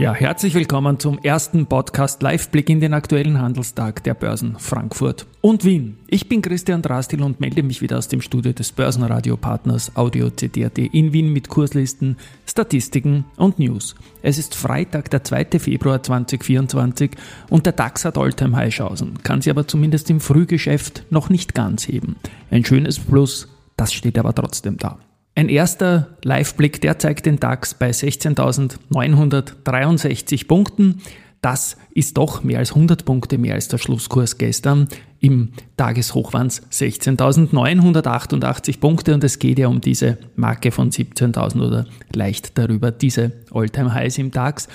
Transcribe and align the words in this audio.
ja, 0.00 0.14
herzlich 0.14 0.54
willkommen 0.54 0.98
zum 0.98 1.18
ersten 1.18 1.66
Podcast 1.66 2.22
Live-Blick 2.22 2.70
in 2.70 2.80
den 2.80 2.94
aktuellen 2.94 3.38
Handelstag 3.38 4.02
der 4.02 4.14
Börsen 4.14 4.56
Frankfurt 4.58 5.26
und 5.42 5.66
Wien. 5.66 5.98
Ich 6.06 6.26
bin 6.26 6.40
Christian 6.40 6.80
Drastil 6.80 7.22
und 7.22 7.38
melde 7.38 7.62
mich 7.62 7.82
wieder 7.82 7.98
aus 7.98 8.08
dem 8.08 8.22
Studio 8.22 8.54
des 8.54 8.72
Börsenradiopartners 8.72 9.96
Audio 9.96 10.30
CD.at 10.30 10.78
in 10.78 11.12
Wien 11.12 11.30
mit 11.34 11.50
Kurslisten, 11.50 12.16
Statistiken 12.46 13.26
und 13.36 13.58
News. 13.58 13.94
Es 14.22 14.38
ist 14.38 14.54
Freitag, 14.54 15.10
der 15.10 15.22
2. 15.22 15.58
Februar 15.58 16.02
2024 16.02 17.10
und 17.50 17.66
der 17.66 17.74
DAX 17.74 18.06
hat 18.06 18.16
Alltime 18.16 18.56
High 18.56 18.74
Chancen, 18.74 19.22
kann 19.22 19.42
sie 19.42 19.50
aber 19.50 19.68
zumindest 19.68 20.08
im 20.08 20.20
Frühgeschäft 20.20 21.04
noch 21.10 21.28
nicht 21.28 21.54
ganz 21.54 21.86
heben. 21.86 22.16
Ein 22.50 22.64
schönes 22.64 22.98
Plus, 22.98 23.48
das 23.76 23.92
steht 23.92 24.18
aber 24.18 24.34
trotzdem 24.34 24.78
da. 24.78 24.98
Ein 25.34 25.48
erster 25.48 26.06
Live-Blick, 26.22 26.80
der 26.80 26.98
zeigt 26.98 27.26
den 27.26 27.38
DAX 27.38 27.74
bei 27.74 27.90
16.963 27.90 30.46
Punkten. 30.46 31.02
Das 31.40 31.76
ist 31.94 32.18
doch 32.18 32.44
mehr 32.44 32.58
als 32.58 32.70
100 32.70 33.06
Punkte 33.06 33.38
mehr 33.38 33.54
als 33.54 33.68
der 33.68 33.78
Schlusskurs 33.78 34.36
gestern. 34.36 34.88
Im 35.20 35.52
Tageshoch 35.76 36.32
waren 36.32 36.48
es 36.48 36.62
16.988 36.70 38.80
Punkte 38.80 39.14
und 39.14 39.22
es 39.24 39.38
geht 39.38 39.58
ja 39.58 39.68
um 39.68 39.80
diese 39.80 40.18
Marke 40.36 40.70
von 40.70 40.90
17.000 40.90 41.66
oder 41.66 41.86
leicht 42.12 42.58
darüber, 42.58 42.90
diese 42.90 43.32
All-Time-Highs 43.52 44.18
im 44.18 44.30
DAX. 44.30 44.68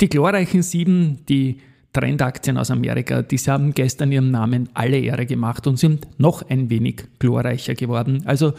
Die 0.00 0.08
glorreichen 0.08 0.62
sieben, 0.62 1.18
die 1.28 1.58
Trendaktien 1.92 2.56
aus 2.56 2.70
Amerika, 2.70 3.22
die 3.22 3.36
haben 3.38 3.74
gestern 3.74 4.12
ihrem 4.12 4.30
Namen 4.30 4.68
alle 4.74 4.98
Ehre 4.98 5.26
gemacht 5.26 5.66
und 5.66 5.78
sind 5.78 6.06
noch 6.18 6.48
ein 6.48 6.70
wenig 6.70 7.04
glorreicher 7.18 7.74
geworden. 7.74 8.22
Also 8.26 8.54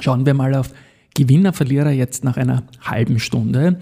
Schauen 0.00 0.26
wir 0.26 0.34
mal 0.34 0.54
auf 0.54 0.72
Gewinner, 1.14 1.52
Verlierer 1.52 1.90
jetzt 1.90 2.24
nach 2.24 2.36
einer 2.36 2.64
halben 2.80 3.18
Stunde. 3.18 3.80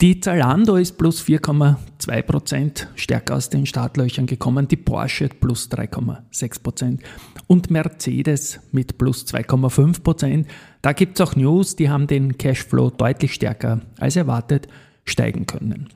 Die 0.00 0.20
Zalando 0.20 0.76
ist 0.76 0.96
plus 0.96 1.20
4,2% 1.24 2.86
stärker 2.94 3.34
aus 3.34 3.50
den 3.50 3.66
Startlöchern 3.66 4.26
gekommen, 4.26 4.68
die 4.68 4.76
Porsche 4.76 5.28
plus 5.28 5.68
3,6% 5.72 7.00
und 7.48 7.72
Mercedes 7.72 8.60
mit 8.70 8.96
plus 8.96 9.26
2,5%. 9.26 10.46
Da 10.82 10.92
gibt 10.92 11.18
es 11.18 11.26
auch 11.26 11.34
News, 11.34 11.74
die 11.74 11.90
haben 11.90 12.06
den 12.06 12.38
Cashflow 12.38 12.90
deutlich 12.90 13.34
stärker 13.34 13.80
als 13.98 14.14
erwartet 14.14 14.68
steigen 15.04 15.46
können. 15.46 15.88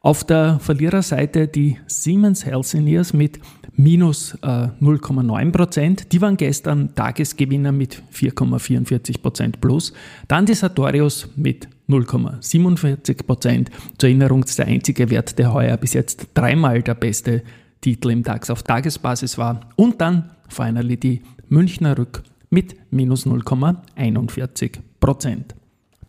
Auf 0.00 0.24
der 0.24 0.58
Verliererseite 0.60 1.48
die 1.48 1.76
Siemens 1.86 2.46
Healthineers 2.46 3.12
mit 3.12 3.40
minus 3.74 4.34
äh, 4.42 4.68
0,9%. 4.80 6.08
Die 6.08 6.20
waren 6.20 6.36
gestern 6.36 6.94
Tagesgewinner 6.94 7.72
mit 7.72 8.02
4,44% 8.12 9.54
plus. 9.60 9.92
Dann 10.28 10.46
die 10.46 10.54
Sartorius 10.54 11.28
mit 11.36 11.68
0,47%. 11.88 13.66
Zur 13.98 14.08
Erinnerung, 14.08 14.42
das 14.42 14.50
ist 14.50 14.58
der 14.58 14.66
einzige 14.66 15.10
Wert, 15.10 15.36
der 15.38 15.52
heuer 15.52 15.76
bis 15.76 15.94
jetzt 15.94 16.28
dreimal 16.34 16.82
der 16.82 16.94
beste 16.94 17.42
Titel 17.80 18.10
im 18.10 18.22
DAX 18.22 18.50
auf 18.50 18.62
Tagesbasis 18.62 19.36
war. 19.38 19.60
Und 19.76 20.00
dann 20.00 20.30
finally 20.48 20.96
die 20.96 21.22
Münchner 21.48 21.98
Rück 21.98 22.22
mit 22.50 22.76
minus 22.92 23.26
0,41%. 23.26 25.57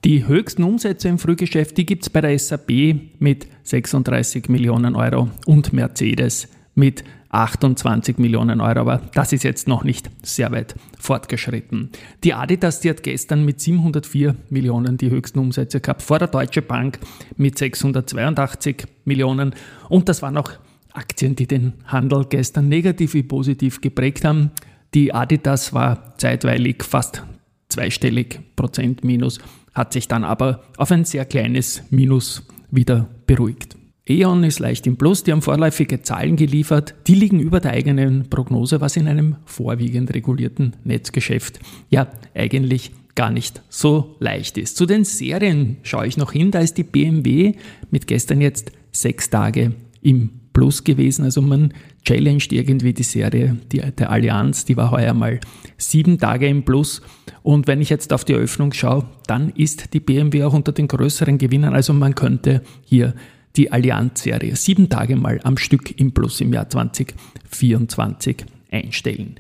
Die 0.06 0.26
höchsten 0.26 0.64
Umsätze 0.64 1.10
im 1.10 1.20
Frühgeschäft, 1.20 1.76
die 1.78 1.86
gibt 1.86 2.04
es 2.04 2.10
bei 2.10 2.22
der 2.22 2.40
SAP 2.40 2.70
mit 3.20 3.48
36 3.64 4.48
Millionen 4.48 4.96
Euro 4.96 5.30
und 5.46 5.74
Mercedes 5.74 6.48
mit 6.74 7.04
28 7.32 8.18
Millionen 8.18 8.62
Euro, 8.62 8.80
aber 8.80 9.02
das 9.14 9.34
ist 9.34 9.44
jetzt 9.44 9.68
noch 9.68 9.84
nicht 9.84 10.10
sehr 10.24 10.54
weit 10.54 10.76
fortgeschritten. 10.98 11.90
Die 12.24 12.34
Adidas, 12.34 12.80
die 12.80 12.90
hat 12.90 13.04
gestern 13.04 13.44
mit 13.44 13.60
704 13.60 14.38
Millionen 14.50 14.98
die 14.98 15.10
höchsten 15.10 15.40
Umsätze 15.40 15.82
gehabt, 15.82 16.02
vor 16.02 16.18
der 16.18 16.30
Deutsche 16.30 16.62
Bank 16.62 17.00
mit 17.36 17.58
682 17.58 18.86
Millionen 19.04 19.54
und 19.90 20.08
das 20.08 20.22
waren 20.22 20.38
auch 20.38 20.52
Aktien, 20.94 21.36
die 21.36 21.46
den 21.46 21.74
Handel 21.86 22.26
gestern 22.30 22.70
negativ 22.70 23.14
wie 23.16 23.24
positiv 23.24 23.82
geprägt 23.82 24.24
haben. 24.24 24.52
Die 24.94 25.14
Adidas 25.14 25.74
war 25.74 26.18
zeitweilig 26.18 26.84
fast 26.84 27.22
zweistellig 27.68 28.40
Prozent 28.56 29.04
Minus, 29.04 29.40
hat 29.80 29.94
sich 29.94 30.10
dann 30.10 30.26
aber 30.26 30.62
auf 30.76 30.92
ein 30.92 31.06
sehr 31.06 31.24
kleines 31.24 31.84
Minus 31.90 32.46
wieder 32.70 33.08
beruhigt. 33.26 33.78
E.ON 34.06 34.44
ist 34.44 34.60
leicht 34.60 34.86
im 34.88 34.98
Plus, 34.98 35.24
die 35.24 35.32
haben 35.32 35.42
vorläufige 35.42 36.02
Zahlen 36.02 36.36
geliefert, 36.36 36.96
die 37.08 37.14
liegen 37.14 37.40
über 37.40 37.62
der 37.62 37.72
eigenen 37.72 38.30
Prognose, 38.30 38.82
was 38.82 38.98
in 38.98 39.08
einem 39.08 39.38
vorwiegend 39.46 40.14
regulierten 40.14 40.76
Netzgeschäft 40.84 41.60
ja 41.90 42.08
eigentlich 42.36 42.92
gar 43.16 43.32
nicht 43.32 43.62
so 43.70 44.18
leicht 44.20 44.58
ist. 44.58 44.76
Zu 44.76 44.86
den 44.86 45.06
Serien 45.06 45.78
schaue 45.84 46.08
ich 46.08 46.18
noch 46.18 46.34
hin, 46.34 46.52
da 46.52 46.60
ist 46.60 46.78
die 46.78 46.84
BMW 46.84 47.54
mit 47.90 48.06
gestern 48.06 48.42
jetzt 48.42 48.74
sechs 48.92 49.30
Tage 49.30 49.74
im 50.02 50.32
Plus 50.52 50.84
gewesen, 50.84 51.24
also 51.24 51.42
man 51.42 51.74
challenged 52.10 52.52
irgendwie 52.52 52.94
die 52.94 53.04
Serie 53.04 53.56
die, 53.72 53.82
der 53.82 54.10
Allianz, 54.10 54.66
die 54.66 54.76
war 54.76 54.90
heuer 54.90 55.14
mal 55.14 55.40
sieben 55.78 56.18
Tage 56.18 56.48
im 56.48 56.64
Plus 56.64 57.04
und 57.44 57.68
wenn 57.68 57.82
ich 57.82 57.90
jetzt 57.90 58.12
auf 58.14 58.26
die 58.26 58.34
Eröffnung 58.34 58.74
schaue, 58.74 59.06
dann 59.28 59.50
ist 59.50 59.94
die 59.94 60.00
BMW 60.00 60.44
auch 60.44 60.54
unter 60.54 60.72
den 60.72 60.88
größeren 60.88 61.38
Gewinnern, 61.38 61.76
also 61.76 61.94
man 61.94 62.16
könnte 62.16 62.64
hier 62.84 63.14
die 63.56 63.72
Allianz-Serie 63.72 64.56
sieben 64.56 64.90
Tage 64.90 65.16
mal 65.16 65.40
am 65.44 65.58
Stück 65.58 66.00
im 66.00 66.12
Plus 66.12 66.42
im 66.42 66.52
Jahr 66.52 66.70
2024 66.70 68.38
einstellen. 68.72 69.36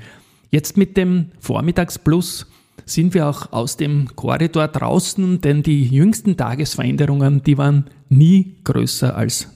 Jetzt 0.51 0.77
mit 0.77 0.95
dem 0.95 1.27
Vormittagsplus 1.39 2.45
sind 2.85 3.13
wir 3.13 3.27
auch 3.27 3.51
aus 3.51 3.77
dem 3.77 4.15
Korridor 4.15 4.67
draußen, 4.67 5.41
denn 5.41 5.63
die 5.63 5.85
jüngsten 5.85 6.37
Tagesveränderungen, 6.37 7.41
die 7.43 7.57
waren 7.57 7.85
nie 8.09 8.55
größer 8.63 9.15
als 9.15 9.47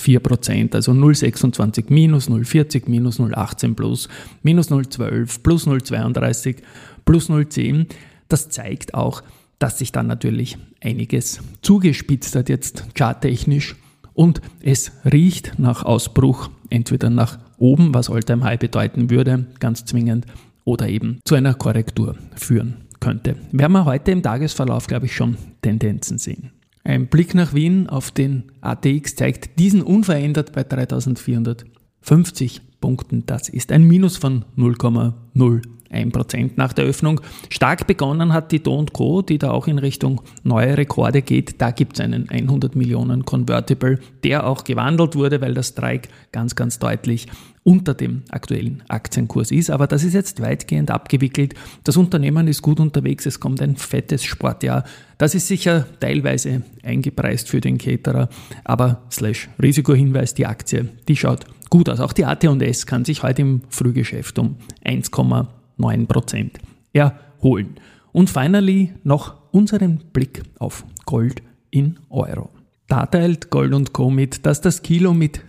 0,4% 0.00 0.74
also 0.74 0.92
0,26 0.92 1.84
minus, 1.88 2.28
0,40 2.28 2.82
minus, 2.86 3.20
0,18 3.20 3.74
plus, 3.74 4.08
minus 4.42 4.70
0,12 4.70 5.42
plus 5.42 5.66
0,32 5.66 6.56
plus 7.04 7.30
0,10. 7.30 7.86
Das 8.28 8.48
zeigt 8.48 8.94
auch, 8.94 9.22
dass 9.58 9.78
sich 9.78 9.92
dann 9.92 10.06
natürlich 10.06 10.56
einiges 10.80 11.40
zugespitzt 11.62 12.34
hat 12.34 12.48
jetzt 12.48 12.84
charttechnisch 12.94 13.76
und 14.14 14.40
es 14.62 14.92
riecht 15.04 15.58
nach 15.58 15.84
Ausbruch, 15.84 16.50
entweder 16.70 17.10
nach 17.10 17.38
oben, 17.58 17.94
was 17.94 18.10
Alltime 18.10 18.44
High 18.44 18.58
bedeuten 18.58 19.10
würde, 19.10 19.46
ganz 19.60 19.84
zwingend, 19.84 20.26
oder 20.64 20.88
eben 20.88 21.20
zu 21.24 21.34
einer 21.34 21.54
Korrektur 21.54 22.16
führen 22.36 22.76
könnte. 23.00 23.36
Werden 23.52 23.72
wir 23.72 23.84
heute 23.84 24.10
im 24.10 24.22
Tagesverlauf, 24.22 24.86
glaube 24.86 25.06
ich, 25.06 25.14
schon 25.14 25.36
Tendenzen 25.62 26.18
sehen. 26.18 26.50
Ein 26.82 27.08
Blick 27.08 27.34
nach 27.34 27.52
Wien 27.52 27.88
auf 27.88 28.10
den 28.10 28.52
ATX 28.62 29.14
zeigt 29.16 29.58
diesen 29.58 29.82
unverändert 29.82 30.52
bei 30.52 30.64
3450 30.64 32.62
Punkten. 32.80 33.26
Das 33.26 33.48
ist 33.48 33.70
ein 33.72 33.84
Minus 33.84 34.16
von 34.16 34.44
0,0 34.56 35.62
1% 35.90 36.52
nach 36.56 36.72
der 36.72 36.84
Öffnung. 36.84 37.20
Stark 37.48 37.86
begonnen 37.86 38.32
hat 38.32 38.52
die 38.52 38.62
Do 38.62 38.84
Co., 38.92 39.22
die 39.22 39.38
da 39.38 39.50
auch 39.50 39.66
in 39.66 39.78
Richtung 39.78 40.22
neue 40.44 40.76
Rekorde 40.78 41.22
geht. 41.22 41.60
Da 41.60 41.72
gibt 41.72 41.94
es 41.94 42.00
einen 42.00 42.28
100 42.28 42.76
Millionen 42.76 43.24
Convertible, 43.24 43.98
der 44.22 44.46
auch 44.46 44.64
gewandelt 44.64 45.16
wurde, 45.16 45.40
weil 45.40 45.54
der 45.54 45.64
Strike 45.64 46.08
ganz, 46.32 46.54
ganz 46.54 46.78
deutlich 46.78 47.26
unter 47.62 47.94
dem 47.94 48.22
aktuellen 48.30 48.82
Aktienkurs 48.88 49.50
ist. 49.50 49.70
Aber 49.70 49.86
das 49.86 50.02
ist 50.02 50.14
jetzt 50.14 50.40
weitgehend 50.40 50.90
abgewickelt. 50.90 51.54
Das 51.84 51.96
Unternehmen 51.96 52.48
ist 52.48 52.62
gut 52.62 52.80
unterwegs. 52.80 53.26
Es 53.26 53.40
kommt 53.40 53.60
ein 53.60 53.76
fettes 53.76 54.24
Sportjahr. 54.24 54.84
Das 55.18 55.34
ist 55.34 55.46
sicher 55.46 55.86
teilweise 56.00 56.62
eingepreist 56.82 57.48
für 57.48 57.60
den 57.60 57.78
Caterer. 57.78 58.28
Aber 58.64 59.02
slash 59.10 59.48
Risikohinweis, 59.62 60.34
die 60.34 60.46
Aktie, 60.46 60.88
die 61.06 61.16
schaut 61.16 61.44
gut 61.68 61.88
aus. 61.88 62.00
Auch 62.00 62.14
die 62.14 62.24
AT&S 62.24 62.86
kann 62.86 63.04
sich 63.04 63.22
heute 63.22 63.42
im 63.42 63.62
Frühgeschäft 63.68 64.38
um 64.38 64.56
1,9 64.84 66.06
Prozent 66.06 66.58
erholen. 66.92 67.76
Und 68.12 68.30
finally 68.30 68.94
noch 69.04 69.34
unseren 69.52 69.98
Blick 70.12 70.42
auf 70.58 70.84
Gold 71.04 71.42
in 71.70 71.98
Euro. 72.08 72.50
Da 72.90 73.06
teilt 73.06 73.50
Gold 73.50 73.92
Co. 73.92 74.10
mit, 74.10 74.44
dass 74.46 74.60
das 74.60 74.82
Kilo 74.82 75.14
mit 75.14 75.42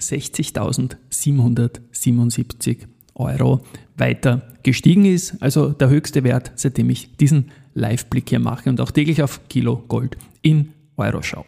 60.777 2.01 2.88
Euro 3.15 3.62
weiter 3.98 4.42
gestiegen 4.63 5.06
ist. 5.06 5.42
Also 5.42 5.69
der 5.69 5.89
höchste 5.89 6.24
Wert, 6.24 6.51
seitdem 6.56 6.89
ich 6.89 7.15
diesen 7.18 7.51
Live-Blick 7.74 8.30
hier 8.30 8.39
mache 8.39 8.69
und 8.69 8.81
auch 8.81 8.92
täglich 8.92 9.24
auf 9.24 9.42
Kilo 9.50 9.83
Gold 9.88 10.18
in 10.42 10.74
Euro 10.98 11.21
schaue. 11.21 11.45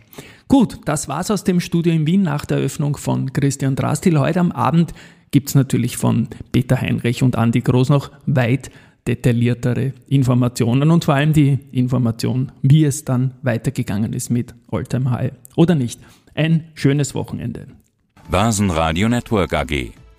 Gut, 0.48 0.80
das 0.86 1.08
war's 1.08 1.32
aus 1.32 1.44
dem 1.44 1.60
Studio 1.60 1.94
in 1.94 2.08
Wien 2.08 2.24
nach 2.24 2.46
der 2.46 2.58
Eröffnung 2.58 2.98
von 2.98 3.34
Christian 3.34 3.76
Drastil. 3.76 4.20
Heute 4.20 4.40
am 4.40 4.52
Abend 4.52 4.94
gibt's 5.32 5.56
natürlich 5.56 5.98
von 5.98 6.28
Peter 6.52 6.80
Heinrich 6.80 7.24
und 7.24 7.36
Andi 7.36 7.62
Groß 7.62 7.90
noch 7.90 8.12
weit 8.26 8.70
detailliertere 9.08 9.94
Informationen 10.08 10.90
und 10.92 11.06
vor 11.06 11.16
allem 11.16 11.34
die 11.34 11.60
Information, 11.72 12.52
wie 12.62 12.86
es 12.86 13.04
dann 13.04 13.32
weitergegangen 13.42 14.14
ist 14.14 14.30
mit 14.30 14.54
Alltime 14.72 15.12
High 15.12 15.34
oder 15.56 15.76
nicht. 15.76 16.00
Ein 16.36 16.66
schönes 16.74 17.14
Wochenende. 17.14 17.68
Basen 18.30 18.68
Network 18.68 19.54
AG 19.54 19.92